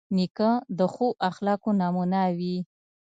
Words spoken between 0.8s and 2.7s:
ښو اخلاقو نمونه وي.